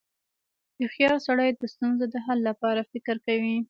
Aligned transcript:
•هوښیار 0.79 1.17
سړی 1.27 1.49
د 1.53 1.63
ستونزو 1.73 2.05
د 2.13 2.15
حل 2.25 2.39
لپاره 2.49 2.81
فکر 2.91 3.15
کوي. 3.25 3.55